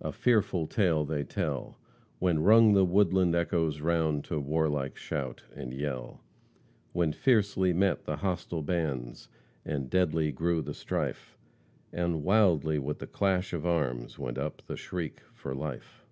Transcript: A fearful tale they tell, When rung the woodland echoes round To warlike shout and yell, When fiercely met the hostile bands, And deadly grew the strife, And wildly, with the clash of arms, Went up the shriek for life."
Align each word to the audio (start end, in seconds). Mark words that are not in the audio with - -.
A 0.00 0.12
fearful 0.12 0.68
tale 0.68 1.04
they 1.04 1.24
tell, 1.24 1.76
When 2.20 2.38
rung 2.44 2.72
the 2.74 2.84
woodland 2.84 3.34
echoes 3.34 3.80
round 3.80 4.22
To 4.26 4.38
warlike 4.38 4.96
shout 4.96 5.42
and 5.56 5.74
yell, 5.74 6.20
When 6.92 7.12
fiercely 7.12 7.72
met 7.72 8.04
the 8.04 8.18
hostile 8.18 8.62
bands, 8.62 9.28
And 9.64 9.90
deadly 9.90 10.30
grew 10.30 10.62
the 10.62 10.72
strife, 10.72 11.36
And 11.92 12.22
wildly, 12.22 12.78
with 12.78 13.00
the 13.00 13.08
clash 13.08 13.52
of 13.52 13.66
arms, 13.66 14.20
Went 14.20 14.38
up 14.38 14.62
the 14.68 14.76
shriek 14.76 15.18
for 15.34 15.52
life." 15.52 16.04